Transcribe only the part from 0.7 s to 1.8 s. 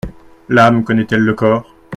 connaît-elle le corps?